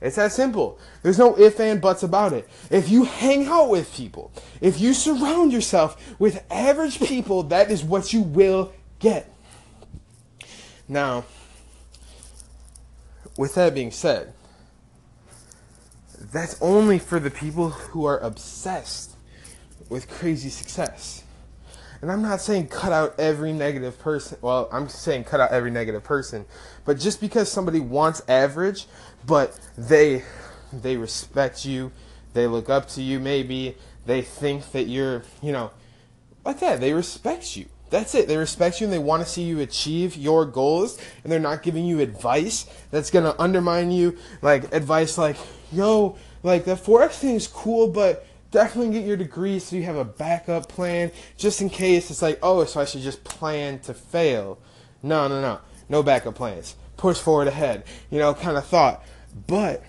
It's 0.00 0.16
that 0.16 0.32
simple. 0.32 0.78
There's 1.02 1.18
no 1.18 1.38
if 1.38 1.60
and 1.60 1.80
buts 1.80 2.02
about 2.02 2.32
it. 2.32 2.48
If 2.70 2.88
you 2.88 3.04
hang 3.04 3.46
out 3.46 3.68
with 3.68 3.94
people, 3.94 4.32
if 4.60 4.80
you 4.80 4.92
surround 4.92 5.52
yourself 5.52 6.18
with 6.18 6.44
average 6.50 6.98
people, 6.98 7.44
that 7.44 7.70
is 7.70 7.84
what 7.84 8.12
you 8.12 8.22
will 8.22 8.72
get. 8.98 9.30
Now, 10.88 11.24
with 13.38 13.54
that 13.54 13.74
being 13.74 13.90
said, 13.90 14.34
that's 16.34 16.60
only 16.60 16.98
for 16.98 17.20
the 17.20 17.30
people 17.30 17.70
who 17.70 18.04
are 18.04 18.18
obsessed 18.18 19.12
with 19.88 20.08
crazy 20.08 20.48
success. 20.48 21.22
And 22.02 22.10
I'm 22.10 22.22
not 22.22 22.40
saying 22.40 22.68
cut 22.68 22.92
out 22.92 23.14
every 23.18 23.52
negative 23.52 23.98
person. 24.00 24.38
Well, 24.42 24.68
I'm 24.72 24.88
saying 24.88 25.24
cut 25.24 25.40
out 25.40 25.52
every 25.52 25.70
negative 25.70 26.02
person. 26.02 26.44
But 26.84 26.98
just 26.98 27.20
because 27.20 27.50
somebody 27.50 27.78
wants 27.78 28.20
average, 28.28 28.86
but 29.24 29.58
they 29.78 30.24
they 30.72 30.96
respect 30.96 31.64
you, 31.64 31.92
they 32.32 32.48
look 32.48 32.68
up 32.68 32.88
to 32.88 33.02
you 33.02 33.20
maybe, 33.20 33.76
they 34.04 34.20
think 34.20 34.72
that 34.72 34.88
you're, 34.88 35.22
you 35.40 35.52
know, 35.52 35.70
like 36.44 36.58
that. 36.58 36.80
They 36.80 36.92
respect 36.92 37.56
you. 37.56 37.66
That's 37.90 38.14
it. 38.16 38.26
They 38.26 38.36
respect 38.36 38.80
you 38.80 38.86
and 38.86 38.92
they 38.92 38.98
want 38.98 39.22
to 39.22 39.28
see 39.28 39.42
you 39.42 39.60
achieve 39.60 40.16
your 40.16 40.44
goals 40.46 40.98
and 41.22 41.32
they're 41.32 41.38
not 41.38 41.62
giving 41.62 41.84
you 41.84 42.00
advice 42.00 42.66
that's 42.90 43.10
going 43.10 43.24
to 43.24 43.40
undermine 43.40 43.92
you. 43.92 44.18
Like 44.42 44.74
advice 44.74 45.16
like, 45.16 45.36
yo, 45.74 46.16
like 46.42 46.64
the 46.64 46.74
Forex 46.74 47.12
thing 47.12 47.34
is 47.34 47.46
cool, 47.46 47.88
but 47.88 48.26
definitely 48.50 48.92
get 48.92 49.06
your 49.06 49.16
degree 49.16 49.58
so 49.58 49.76
you 49.76 49.82
have 49.82 49.96
a 49.96 50.04
backup 50.04 50.68
plan 50.68 51.10
just 51.36 51.60
in 51.60 51.68
case 51.68 52.10
it's 52.10 52.22
like, 52.22 52.38
oh, 52.42 52.64
so 52.64 52.80
I 52.80 52.84
should 52.84 53.02
just 53.02 53.24
plan 53.24 53.80
to 53.80 53.94
fail. 53.94 54.58
No, 55.02 55.28
no, 55.28 55.40
no. 55.40 55.60
No 55.88 56.02
backup 56.02 56.36
plans. 56.36 56.76
Push 56.96 57.18
forward 57.18 57.48
ahead. 57.48 57.84
You 58.10 58.18
know, 58.18 58.32
kind 58.32 58.56
of 58.56 58.66
thought. 58.66 59.04
But 59.46 59.82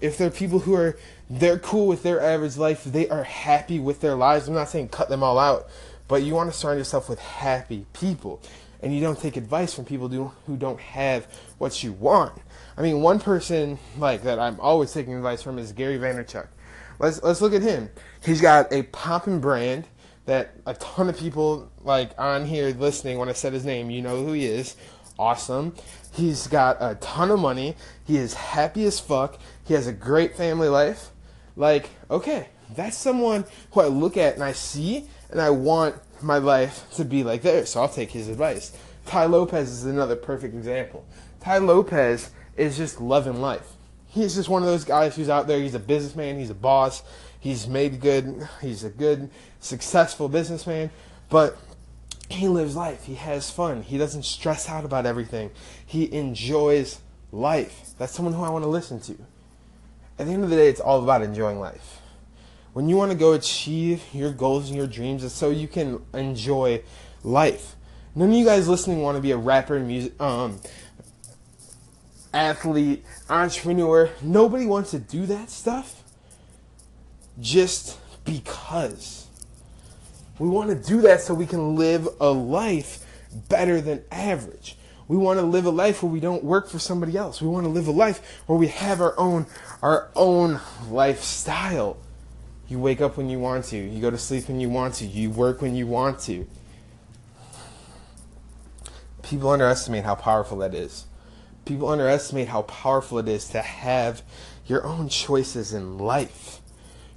if 0.00 0.18
there 0.18 0.28
are 0.28 0.30
people 0.30 0.60
who 0.60 0.74
are 0.74 0.98
they're 1.28 1.58
cool 1.58 1.86
with 1.86 2.02
their 2.02 2.20
average 2.20 2.56
life, 2.56 2.84
they 2.84 3.08
are 3.08 3.22
happy 3.22 3.78
with 3.78 4.00
their 4.00 4.16
lives. 4.16 4.48
I'm 4.48 4.54
not 4.54 4.68
saying 4.68 4.88
cut 4.88 5.08
them 5.08 5.22
all 5.22 5.38
out, 5.38 5.68
but 6.08 6.22
you 6.22 6.34
want 6.34 6.52
to 6.52 6.56
surround 6.56 6.78
yourself 6.78 7.08
with 7.08 7.20
happy 7.20 7.86
people. 7.92 8.42
And 8.82 8.94
you 8.94 9.00
don't 9.00 9.18
take 9.18 9.36
advice 9.36 9.74
from 9.74 9.84
people 9.84 10.08
who 10.08 10.56
don't 10.56 10.80
have 10.80 11.26
what 11.58 11.82
you 11.82 11.92
want. 11.92 12.32
I 12.76 12.82
mean, 12.82 13.02
one 13.02 13.20
person 13.20 13.78
like 13.98 14.22
that 14.22 14.38
I'm 14.38 14.58
always 14.60 14.92
taking 14.92 15.14
advice 15.14 15.42
from 15.42 15.58
is 15.58 15.72
Gary 15.72 15.98
Vaynerchuk. 15.98 16.48
Let's 16.98 17.22
let's 17.22 17.40
look 17.40 17.52
at 17.52 17.62
him. 17.62 17.90
He's 18.24 18.40
got 18.40 18.72
a 18.72 18.84
popping 18.84 19.40
brand 19.40 19.86
that 20.26 20.54
a 20.66 20.74
ton 20.74 21.08
of 21.08 21.18
people 21.18 21.70
like 21.82 22.12
on 22.18 22.46
here 22.46 22.68
listening 22.68 23.18
when 23.18 23.28
I 23.28 23.32
said 23.32 23.52
his 23.52 23.64
name, 23.64 23.90
you 23.90 24.02
know 24.02 24.24
who 24.24 24.32
he 24.32 24.46
is. 24.46 24.76
Awesome. 25.18 25.74
He's 26.12 26.46
got 26.46 26.76
a 26.80 26.94
ton 26.96 27.30
of 27.30 27.38
money. 27.38 27.76
He 28.06 28.16
is 28.16 28.34
happy 28.34 28.84
as 28.84 28.98
fuck. 28.98 29.38
He 29.64 29.74
has 29.74 29.86
a 29.86 29.92
great 29.92 30.36
family 30.36 30.68
life. 30.68 31.10
Like, 31.56 31.90
okay, 32.10 32.48
that's 32.74 32.96
someone 32.96 33.44
who 33.72 33.80
I 33.80 33.86
look 33.86 34.16
at 34.16 34.34
and 34.34 34.42
I 34.42 34.52
see 34.52 35.08
and 35.30 35.40
I 35.40 35.50
want 35.50 35.96
my 36.22 36.38
life 36.38 36.86
to 36.94 37.04
be 37.04 37.22
like 37.22 37.42
theirs. 37.42 37.70
So 37.70 37.82
I'll 37.82 37.88
take 37.88 38.10
his 38.10 38.28
advice. 38.28 38.76
Tai 39.06 39.26
Lopez 39.26 39.70
is 39.70 39.84
another 39.84 40.16
perfect 40.16 40.54
example. 40.54 41.04
Tai 41.40 41.58
Lopez 41.58 42.30
is 42.56 42.76
just 42.76 43.00
loving 43.00 43.40
life. 43.40 43.72
He's 44.08 44.34
just 44.34 44.48
one 44.48 44.62
of 44.62 44.68
those 44.68 44.84
guys 44.84 45.16
who's 45.16 45.28
out 45.28 45.46
there. 45.46 45.60
He's 45.60 45.74
a 45.74 45.80
businessman. 45.80 46.38
He's 46.38 46.50
a 46.50 46.54
boss. 46.54 47.02
He's 47.38 47.66
made 47.66 48.00
good. 48.00 48.48
He's 48.60 48.84
a 48.84 48.90
good, 48.90 49.30
successful 49.60 50.28
businessman. 50.28 50.90
But 51.28 51.56
he 52.28 52.48
lives 52.48 52.76
life. 52.76 53.04
He 53.04 53.14
has 53.14 53.50
fun. 53.50 53.82
He 53.82 53.98
doesn't 53.98 54.24
stress 54.24 54.68
out 54.68 54.84
about 54.84 55.06
everything. 55.06 55.50
He 55.84 56.12
enjoys 56.12 57.00
life. 57.32 57.90
That's 57.98 58.12
someone 58.12 58.34
who 58.34 58.42
I 58.42 58.50
want 58.50 58.64
to 58.64 58.68
listen 58.68 59.00
to. 59.00 59.16
At 60.18 60.26
the 60.26 60.32
end 60.32 60.44
of 60.44 60.50
the 60.50 60.56
day, 60.56 60.68
it's 60.68 60.80
all 60.80 61.02
about 61.02 61.22
enjoying 61.22 61.58
life. 61.58 61.99
When 62.72 62.88
you 62.88 62.96
want 62.96 63.10
to 63.10 63.18
go 63.18 63.32
achieve 63.32 64.02
your 64.12 64.32
goals 64.32 64.68
and 64.68 64.76
your 64.76 64.86
dreams, 64.86 65.24
it's 65.24 65.34
so 65.34 65.50
you 65.50 65.66
can 65.66 66.02
enjoy 66.14 66.82
life. 67.24 67.74
None 68.14 68.30
of 68.30 68.34
you 68.34 68.44
guys 68.44 68.68
listening 68.68 69.02
want 69.02 69.16
to 69.16 69.22
be 69.22 69.32
a 69.32 69.36
rapper, 69.36 69.78
music, 69.80 70.20
um, 70.20 70.60
athlete, 72.32 73.04
entrepreneur. 73.28 74.10
Nobody 74.22 74.66
wants 74.66 74.92
to 74.92 74.98
do 74.98 75.26
that 75.26 75.50
stuff 75.50 76.02
just 77.40 77.98
because. 78.24 79.26
We 80.38 80.48
want 80.48 80.70
to 80.70 80.88
do 80.88 81.02
that 81.02 81.20
so 81.20 81.34
we 81.34 81.46
can 81.46 81.76
live 81.76 82.08
a 82.20 82.30
life 82.30 83.04
better 83.48 83.80
than 83.80 84.04
average. 84.10 84.76
We 85.08 85.16
want 85.16 85.40
to 85.40 85.44
live 85.44 85.66
a 85.66 85.70
life 85.70 86.02
where 86.02 86.12
we 86.12 86.20
don't 86.20 86.44
work 86.44 86.68
for 86.68 86.78
somebody 86.78 87.16
else. 87.16 87.42
We 87.42 87.48
want 87.48 87.64
to 87.64 87.70
live 87.70 87.88
a 87.88 87.92
life 87.92 88.42
where 88.46 88.58
we 88.58 88.68
have 88.68 89.00
our 89.00 89.18
own 89.18 89.46
our 89.82 90.08
own 90.14 90.60
lifestyle. 90.88 91.96
You 92.70 92.78
wake 92.78 93.00
up 93.00 93.16
when 93.16 93.28
you 93.28 93.40
want 93.40 93.64
to. 93.66 93.76
You 93.76 94.00
go 94.00 94.10
to 94.10 94.16
sleep 94.16 94.46
when 94.46 94.60
you 94.60 94.70
want 94.70 94.94
to. 94.94 95.06
You 95.06 95.28
work 95.28 95.60
when 95.60 95.74
you 95.74 95.88
want 95.88 96.20
to. 96.20 96.46
People 99.22 99.50
underestimate 99.50 100.04
how 100.04 100.14
powerful 100.14 100.58
that 100.58 100.72
is. 100.72 101.06
People 101.64 101.88
underestimate 101.88 102.46
how 102.46 102.62
powerful 102.62 103.18
it 103.18 103.28
is 103.28 103.48
to 103.48 103.60
have 103.60 104.22
your 104.66 104.86
own 104.86 105.08
choices 105.08 105.74
in 105.74 105.98
life 105.98 106.60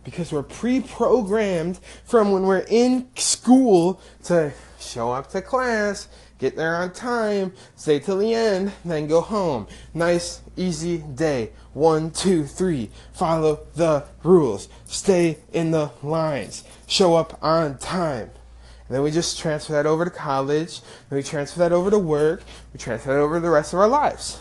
because 0.03 0.31
we're 0.31 0.41
pre-programmed 0.41 1.79
from 2.03 2.31
when 2.31 2.43
we're 2.43 2.65
in 2.67 3.07
school 3.15 4.01
to 4.23 4.53
show 4.79 5.11
up 5.11 5.29
to 5.29 5.41
class, 5.41 6.07
get 6.43 6.55
there 6.57 6.75
on 6.75 6.91
time, 6.91 7.53
stay 7.75 7.99
till 7.99 8.17
the 8.17 8.33
end, 8.33 8.73
then 8.83 9.07
go 9.07 9.21
home. 9.21 9.65
Nice, 9.93 10.41
easy 10.57 10.97
day. 10.97 11.51
One, 11.73 12.11
two, 12.11 12.45
three. 12.45 12.89
Follow 13.13 13.65
the 13.75 14.05
rules. 14.23 14.67
Stay 14.85 15.39
in 15.53 15.71
the 15.71 15.91
lines. 16.03 16.63
Show 16.85 17.15
up 17.15 17.39
on 17.41 17.77
time. 17.77 18.29
And 18.87 18.95
then 18.97 19.03
we 19.03 19.11
just 19.11 19.39
transfer 19.39 19.73
that 19.73 19.85
over 19.85 20.03
to 20.03 20.11
college. 20.11 20.81
Then 21.09 21.17
we 21.17 21.23
transfer 21.23 21.59
that 21.59 21.71
over 21.71 21.89
to 21.89 21.97
work. 21.97 22.43
We 22.73 22.77
transfer 22.77 23.13
that 23.13 23.19
over 23.19 23.39
the 23.39 23.49
rest 23.49 23.73
of 23.73 23.79
our 23.79 23.87
lives. 23.87 24.39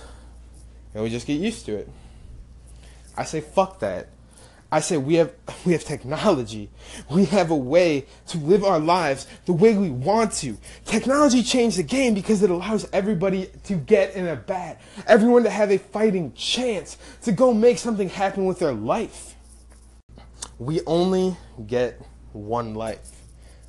And 0.95 1.03
we 1.05 1.09
just 1.09 1.27
get 1.27 1.41
used 1.41 1.65
to 1.67 1.77
it. 1.77 1.89
I 3.17 3.25
say, 3.25 3.41
fuck 3.41 3.79
that. 3.79 4.09
I 4.73 4.81
say 4.81 4.97
we 4.97 5.17
have 5.17 5.33
we 5.67 5.73
have 5.73 5.85
technology. 5.85 6.71
We 7.11 7.27
have 7.27 7.51
a 7.51 7.57
way 7.57 8.07
to 8.29 8.39
live 8.39 8.65
our 8.65 8.81
lives 8.81 9.27
the 9.45 9.53
way 9.53 9.77
we 9.77 9.91
want 9.91 10.33
to. 10.35 10.57
Technology 10.87 11.43
changed 11.43 11.77
the 11.77 11.83
game 11.83 12.15
because 12.15 12.43
it 12.43 12.51
allows 12.51 12.89
everybody 12.93 13.51
to 13.65 13.75
get 13.75 14.15
in 14.15 14.27
a 14.27 14.35
bat. 14.35 14.81
Everyone 15.07 15.43
to 15.45 15.51
have 15.51 15.71
a 15.71 15.79
fighting 15.79 16.33
chance 16.33 16.97
to 17.23 17.33
go 17.33 17.53
make 17.53 17.77
something 17.77 18.09
happen 18.09 18.47
with 18.47 18.59
their 18.59 18.73
life. 18.73 19.35
We 20.59 20.81
only 20.87 21.37
get 21.67 22.01
one 22.33 22.75
life. 22.75 23.11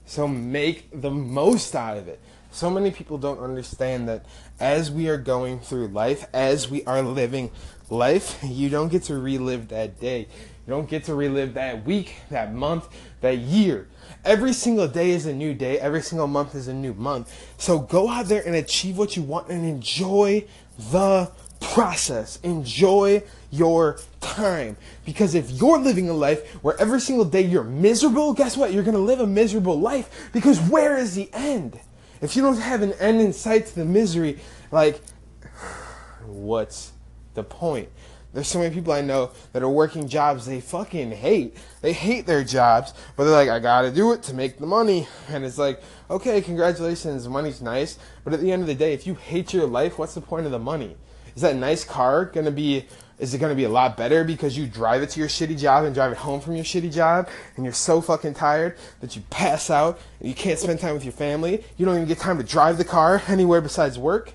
So 0.06 0.28
make 0.28 0.90
the 1.02 1.12
most 1.12 1.76
out 1.76 1.98
of 1.98 2.08
it. 2.08 2.22
So 2.52 2.70
many 2.70 2.92
people 2.92 3.18
don't 3.18 3.40
understand 3.40 4.08
that 4.10 4.26
as 4.60 4.92
we 4.92 5.10
are 5.10 5.18
going 5.18 5.60
through 5.60 5.88
life, 5.88 6.28
as 6.34 6.70
we 6.70 6.84
are 6.86 7.02
living 7.02 7.50
life, 7.94 8.40
you 8.44 8.70
don't 8.70 8.90
get 8.90 9.04
to 9.04 9.18
relive 9.18 9.70
that 9.70 10.00
day. 10.00 10.28
You 10.66 10.72
don't 10.72 10.90
get 10.90 11.06
to 11.06 11.16
relive 11.16 11.54
that 11.56 11.86
week, 11.86 12.16
that 12.30 12.54
month, 12.54 12.88
that 13.22 13.38
year. 13.38 13.88
Every 14.24 14.54
single 14.54 14.88
day 14.88 15.12
is 15.12 15.26
a 15.26 15.34
new 15.34 15.54
day. 15.54 15.78
Every 15.80 16.02
single 16.02 16.28
month 16.28 16.56
is 16.56 16.70
a 16.70 16.74
new 16.74 16.94
month. 16.94 17.34
So 17.58 17.80
go 17.80 18.10
out 18.10 18.28
there 18.28 18.42
and 18.46 18.56
achieve 18.56 18.98
what 18.98 19.18
you 19.18 19.24
want 19.24 19.50
and 19.50 19.66
enjoy 19.66 20.46
the 20.92 21.30
process. 21.60 22.40
Enjoy 22.44 23.24
your 23.52 24.00
time. 24.22 24.78
Because 25.06 25.36
if 25.36 25.52
you're 25.52 25.80
living 25.80 26.10
a 26.10 26.14
life 26.14 26.48
where 26.64 26.80
every 26.80 27.02
single 27.02 27.26
day 27.26 27.42
you're 27.42 27.64
miserable, 27.66 28.34
guess 28.34 28.56
what? 28.56 28.72
You're 28.72 28.84
going 28.84 28.96
to 28.96 29.02
live 29.02 29.20
a 29.20 29.28
miserable 29.28 29.80
life. 29.80 30.30
Because 30.32 30.60
where 30.62 30.98
is 30.98 31.16
the 31.16 31.30
end? 31.34 31.80
If 32.22 32.38
you 32.38 32.42
don't 32.42 32.58
have 32.58 32.82
an 32.82 32.94
end 32.94 33.20
in 33.20 33.34
sight 33.34 33.66
to 33.68 33.76
the 33.76 33.86
misery, 33.86 34.40
like, 34.72 35.02
what's 36.26 36.93
the 37.34 37.44
point? 37.44 37.90
There's 38.34 38.48
so 38.48 38.58
many 38.58 38.74
people 38.74 38.94
I 38.94 39.02
know 39.02 39.32
that 39.52 39.62
are 39.62 39.70
working 39.70 40.08
jobs 40.08 40.48
they 40.48 40.60
fucking 40.60 41.12
hate. 41.12 41.56
They 41.82 41.94
hate 41.94 42.26
their 42.26 42.44
jobs, 42.44 42.94
but 43.16 43.26
they're 43.26 43.34
like, 43.34 43.50
I 43.50 43.60
gotta 43.60 43.92
do 43.92 44.12
it 44.12 44.24
to 44.24 44.34
make 44.34 44.58
the 44.58 44.66
money. 44.66 45.08
And 45.30 45.46
it's 45.46 45.60
like, 45.60 45.84
okay, 46.10 46.42
congratulations, 46.42 47.28
money's 47.28 47.62
nice. 47.62 48.00
But 48.24 48.34
at 48.34 48.42
the 48.42 48.52
end 48.52 48.64
of 48.64 48.68
the 48.68 48.74
day, 48.74 48.94
if 48.94 49.06
you 49.06 49.14
hate 49.14 49.54
your 49.54 49.68
life, 49.68 50.00
what's 50.00 50.16
the 50.16 50.22
point 50.22 50.48
of 50.48 50.52
the 50.52 50.58
money? 50.58 50.98
Is 51.36 51.44
that 51.44 51.56
nice 51.56 51.84
car 51.84 52.26
gonna 52.26 52.50
be, 52.50 52.88
is 53.20 53.36
it 53.36 53.38
gonna 53.38 53.54
be 53.54 53.66
a 53.66 53.70
lot 53.70 53.98
better 53.98 54.24
because 54.24 54.58
you 54.58 54.66
drive 54.66 55.04
it 55.04 55.12
to 55.12 55.20
your 55.20 55.30
shitty 55.30 55.60
job 55.60 55.86
and 55.86 55.94
drive 55.94 56.12
it 56.12 56.18
home 56.18 56.42
from 56.42 56.56
your 56.56 56.66
shitty 56.66 56.92
job 56.92 57.30
and 57.56 57.66
you're 57.66 57.74
so 57.74 58.02
fucking 58.02 58.34
tired 58.34 58.78
that 59.02 59.16
you 59.16 59.22
pass 59.30 59.70
out 59.70 60.00
and 60.20 60.28
you 60.28 60.34
can't 60.34 60.58
spend 60.58 60.80
time 60.80 60.96
with 60.96 61.04
your 61.04 61.14
family? 61.14 61.64
You 61.78 61.86
don't 61.86 61.96
even 61.96 62.08
get 62.08 62.18
time 62.18 62.40
to 62.40 62.44
drive 62.44 62.80
the 62.80 62.86
car 62.86 63.22
anywhere 63.28 63.62
besides 63.62 64.00
work? 64.00 64.34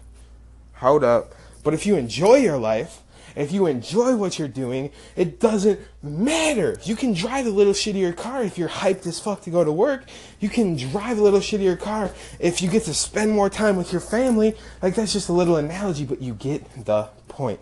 hold 0.78 1.02
up. 1.02 1.34
But 1.62 1.74
if 1.74 1.86
you 1.86 1.96
enjoy 1.96 2.36
your 2.36 2.58
life, 2.58 3.02
if 3.36 3.52
you 3.52 3.66
enjoy 3.66 4.16
what 4.16 4.38
you're 4.38 4.48
doing, 4.48 4.90
it 5.14 5.38
doesn't 5.38 5.78
matter. 6.02 6.76
You 6.82 6.96
can 6.96 7.12
drive 7.12 7.46
a 7.46 7.50
little 7.50 7.72
shittier 7.72 8.16
car 8.16 8.42
if 8.42 8.58
you're 8.58 8.68
hyped 8.68 9.06
as 9.06 9.20
fuck 9.20 9.42
to 9.42 9.50
go 9.50 9.62
to 9.62 9.70
work. 9.70 10.04
You 10.40 10.48
can 10.48 10.76
drive 10.76 11.18
a 11.18 11.22
little 11.22 11.38
shittier 11.40 11.78
car 11.78 12.10
if 12.40 12.60
you 12.60 12.68
get 12.68 12.82
to 12.84 12.94
spend 12.94 13.30
more 13.30 13.48
time 13.48 13.76
with 13.76 13.92
your 13.92 14.00
family. 14.00 14.56
Like, 14.82 14.96
that's 14.96 15.12
just 15.12 15.28
a 15.28 15.32
little 15.32 15.56
analogy, 15.56 16.04
but 16.04 16.20
you 16.20 16.34
get 16.34 16.84
the 16.84 17.10
point. 17.28 17.60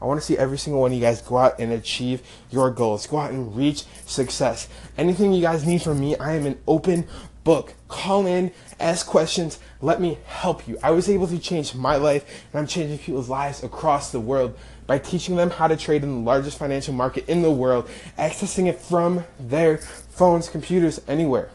I 0.00 0.06
want 0.06 0.20
to 0.20 0.26
see 0.26 0.36
every 0.36 0.58
single 0.58 0.82
one 0.82 0.92
of 0.92 0.98
you 0.98 1.02
guys 1.02 1.22
go 1.22 1.38
out 1.38 1.58
and 1.58 1.72
achieve 1.72 2.22
your 2.50 2.70
goals. 2.70 3.06
Go 3.06 3.18
out 3.18 3.30
and 3.30 3.56
reach 3.56 3.84
success. 4.04 4.68
Anything 4.98 5.32
you 5.32 5.40
guys 5.40 5.66
need 5.66 5.82
from 5.82 5.98
me, 5.98 6.14
I 6.16 6.34
am 6.34 6.46
an 6.46 6.58
open 6.68 7.06
book. 7.44 7.74
Call 7.88 8.26
in, 8.26 8.50
ask 8.80 9.06
questions, 9.06 9.58
let 9.80 10.00
me 10.00 10.18
help 10.26 10.66
you. 10.66 10.78
I 10.82 10.90
was 10.90 11.08
able 11.08 11.28
to 11.28 11.38
change 11.38 11.74
my 11.74 11.96
life, 11.96 12.44
and 12.52 12.60
I'm 12.60 12.66
changing 12.66 12.98
people's 12.98 13.28
lives 13.28 13.62
across 13.62 14.10
the 14.10 14.20
world 14.20 14.58
by 14.86 14.98
teaching 14.98 15.36
them 15.36 15.50
how 15.50 15.68
to 15.68 15.76
trade 15.76 16.02
in 16.02 16.10
the 16.10 16.20
largest 16.30 16.58
financial 16.58 16.94
market 16.94 17.28
in 17.28 17.42
the 17.42 17.50
world, 17.50 17.88
accessing 18.18 18.66
it 18.66 18.80
from 18.80 19.24
their 19.38 19.78
phones, 19.78 20.48
computers, 20.48 21.00
anywhere. 21.06 21.50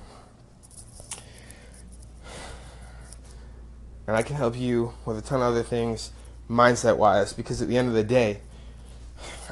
And 4.08 4.16
I 4.16 4.24
can 4.24 4.36
help 4.36 4.58
you 4.58 4.94
with 5.06 5.18
a 5.18 5.22
ton 5.22 5.42
of 5.42 5.48
other 5.48 5.62
things 5.62 6.12
mindset 6.50 6.98
wise 6.98 7.32
because 7.32 7.62
at 7.62 7.68
the 7.68 7.78
end 7.78 7.88
of 7.88 7.94
the 7.94 8.04
day, 8.04 8.40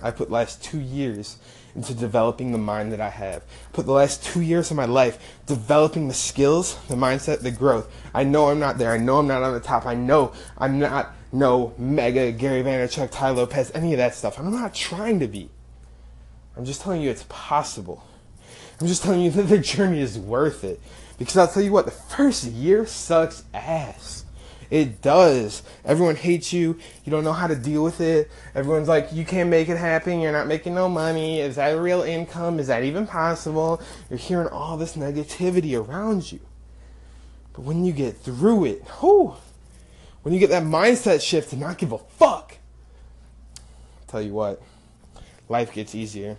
I 0.02 0.12
put 0.12 0.32
last 0.32 0.64
two 0.64 0.80
years 0.80 1.38
into 1.78 1.94
developing 1.94 2.52
the 2.52 2.58
mind 2.58 2.92
that 2.92 3.00
I 3.00 3.10
have. 3.10 3.44
Put 3.72 3.86
the 3.86 3.94
last 3.94 4.24
two 4.24 4.42
years 4.42 4.72
of 4.72 4.78
my 4.78 4.86
life 4.86 5.20
developing 5.46 6.08
the 6.08 6.14
skills, 6.14 6.78
the 6.90 6.96
mindset, 6.96 7.42
the 7.42 7.52
growth. 7.52 7.90
I 8.14 8.24
know 8.24 8.50
I'm 8.50 8.60
not 8.60 8.80
there. 8.80 8.92
I 8.92 8.98
know 8.98 9.20
I'm 9.20 9.28
not 9.28 9.44
on 9.44 9.54
the 9.54 9.60
top. 9.62 9.86
I 9.86 9.94
know 9.94 10.34
I'm 10.58 10.80
not 10.80 11.14
no 11.32 11.74
mega 11.78 12.32
Gary 12.32 12.64
Vaynerchuk, 12.64 13.12
Tai 13.12 13.30
Lopez, 13.30 13.72
any 13.76 13.94
of 13.94 13.98
that 13.98 14.16
stuff. 14.16 14.40
I'm 14.40 14.52
not 14.52 14.74
trying 14.74 15.20
to 15.20 15.28
be. 15.28 15.50
I'm 16.58 16.66
just 16.66 16.82
telling 16.82 17.02
you 17.02 17.12
it's 17.12 17.26
possible. 17.30 18.04
I'm 18.82 18.88
just 18.88 19.04
telling 19.04 19.22
you 19.22 19.32
that 19.32 19.44
the 19.44 19.60
journey 19.60 20.02
is 20.02 20.18
worth 20.18 20.64
it. 20.64 20.82
Because 21.20 21.38
I'll 21.38 21.48
tell 21.48 21.64
you 21.64 21.72
what, 21.72 21.86
the 21.86 21.92
first 21.92 22.44
year 22.44 22.86
sucks 22.86 23.44
ass. 23.54 24.26
It 24.70 25.02
does. 25.02 25.64
Everyone 25.86 26.16
hates 26.16 26.52
you. 26.52 26.78
You 27.06 27.12
don't 27.12 27.24
know 27.24 27.34
how 27.34 27.48
to 27.48 27.56
deal 27.56 27.84
with 27.84 28.02
it. 28.02 28.30
Everyone's 28.54 28.88
like, 28.88 29.14
you 29.14 29.24
can't 29.26 29.50
make 29.50 29.70
it 29.70 29.78
happen. 29.78 30.20
You're 30.20 30.32
not 30.32 30.48
making 30.48 30.76
no 30.76 30.90
money. 30.90 31.40
Is 31.40 31.56
that 31.56 31.76
a 31.76 31.82
real 31.82 32.02
income? 32.02 32.60
Is 32.60 32.68
that 32.68 32.84
even 32.84 33.08
possible? 33.08 33.82
You're 34.10 34.20
hearing 34.20 34.50
all 34.50 34.76
this 34.78 34.96
negativity 34.96 35.80
around 35.80 36.32
you. 36.32 36.40
But 37.54 37.62
when 37.62 37.86
you 37.86 37.94
get 37.94 38.18
through 38.18 38.66
it, 38.66 38.84
whoo, 39.02 39.36
when 40.22 40.34
you 40.34 40.40
get 40.40 40.50
that 40.50 40.64
mindset 40.64 41.22
shift 41.22 41.52
to 41.52 41.56
not 41.56 41.78
give 41.78 41.94
a 41.94 41.98
fuck, 41.98 42.58
I'll 43.58 44.08
tell 44.08 44.22
you 44.22 44.34
what, 44.34 44.62
life 45.48 45.74
gets 45.74 45.96
easier. 45.96 46.38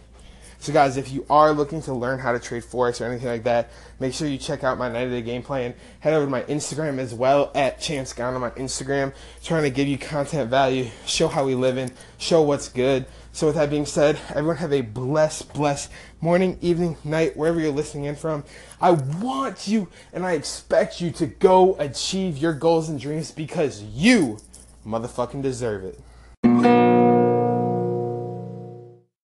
So, 0.61 0.73
guys, 0.73 0.97
if 0.97 1.13
you 1.13 1.25
are 1.31 1.53
looking 1.53 1.81
to 1.83 1.95
learn 1.95 2.19
how 2.19 2.33
to 2.33 2.41
trade 2.41 2.65
Forex 2.65 3.01
or 3.01 3.05
anything 3.05 3.29
like 3.29 3.45
that, 3.45 3.71
make 4.01 4.13
sure 4.13 4.27
you 4.27 4.39
check 4.39 4.65
out 4.65 4.77
my 4.77 4.89
Night 4.89 5.03
of 5.03 5.13
the 5.13 5.23
game 5.23 5.43
plan. 5.43 5.73
Head 6.01 6.15
over 6.15 6.27
to 6.27 6.31
my 6.31 6.43
Instagram 6.43 6.99
as 6.99 7.15
well 7.15 7.53
at 7.55 7.81
Chance 7.81 8.13
Ganem 8.13 8.35
on 8.35 8.41
my 8.41 8.51
Instagram, 8.51 9.15
trying 9.43 9.63
to 9.63 9.71
give 9.71 9.87
you 9.87 9.97
content 9.97 10.51
value, 10.51 10.91
show 11.07 11.29
how 11.29 11.45
we 11.45 11.55
live 11.55 11.79
in, 11.79 11.93
show 12.19 12.43
what's 12.43 12.69
good. 12.69 13.07
So, 13.31 13.47
with 13.47 13.55
that 13.55 13.71
being 13.71 13.87
said, 13.87 14.19
everyone 14.31 14.57
have 14.57 14.73
a 14.73 14.81
blessed, 14.81 15.53
blessed 15.53 15.93
morning, 16.21 16.59
evening, 16.61 16.97
night, 17.05 17.37
wherever 17.37 17.61
you're 17.61 17.71
listening 17.71 18.05
in 18.05 18.17
from. 18.17 18.43
I 18.81 18.91
want 18.91 19.69
you 19.69 19.89
and 20.13 20.27
I 20.27 20.33
expect 20.33 21.01
you 21.01 21.13
to 21.13 21.27
go 21.27 21.77
achieve 21.79 22.37
your 22.37 22.53
goals 22.53 22.89
and 22.89 22.99
dreams 22.99 23.31
because 23.31 23.81
you 23.81 24.39
motherfucking 24.85 25.41
deserve 25.41 25.85
it. 25.85 26.01